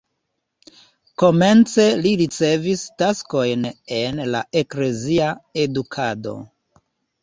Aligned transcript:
Komence 1.23 1.85
li 2.07 2.15
ricevis 2.23 2.87
taskojn 3.03 3.71
en 4.01 4.27
la 4.35 4.45
eklezia 4.67 5.33
edukado. 5.69 6.41